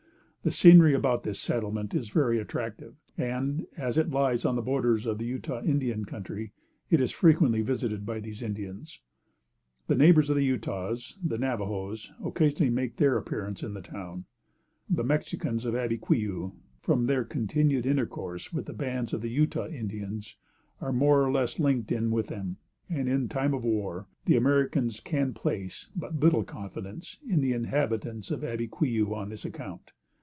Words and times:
The 0.43 0.49
scenery 0.49 0.95
about 0.95 1.21
this 1.21 1.39
settlement 1.39 1.93
is 1.93 2.09
very 2.09 2.39
attractive, 2.39 2.95
and, 3.15 3.67
as 3.77 3.95
it 3.95 4.09
lies 4.09 4.43
on 4.43 4.55
the 4.55 4.63
borders 4.63 5.05
of 5.05 5.19
the 5.19 5.25
Utah 5.25 5.61
Indian 5.61 6.03
country, 6.03 6.51
it 6.89 6.99
is 6.99 7.11
frequently 7.11 7.61
visited 7.61 8.07
by 8.07 8.19
these 8.19 8.41
Indians. 8.41 9.01
The 9.85 9.93
neighbors 9.93 10.31
of 10.31 10.35
the 10.35 10.43
Utahs, 10.43 11.19
the 11.23 11.37
Navajoes, 11.37 12.11
occasionally 12.25 12.71
make 12.71 12.95
their 12.97 13.17
appearance 13.19 13.61
in 13.61 13.75
the 13.75 13.83
town. 13.83 14.25
The 14.89 15.03
Mexicans 15.03 15.63
of 15.63 15.75
Abiquiu, 15.75 16.53
from 16.81 17.05
their 17.05 17.23
continued 17.23 17.85
intercourse 17.85 18.51
with 18.51 18.75
bands 18.75 19.13
of 19.13 19.21
the 19.21 19.29
Utah 19.29 19.67
Indians, 19.67 20.37
are 20.79 20.91
more 20.91 21.23
or 21.23 21.31
less 21.31 21.59
linked 21.59 21.91
in 21.91 22.09
with 22.09 22.29
them; 22.29 22.57
and, 22.89 23.07
in 23.07 23.29
time 23.29 23.53
of 23.53 23.63
war, 23.63 24.07
the 24.25 24.37
Americans 24.37 25.01
can 25.01 25.35
place 25.35 25.89
but 25.95 26.19
little 26.19 26.43
confidence 26.43 27.19
in 27.29 27.41
the 27.41 27.53
inhabitants 27.53 28.31
of 28.31 28.41
Abiquiu 28.41 29.13
on 29.13 29.29
this 29.29 29.45
account. 29.45 29.91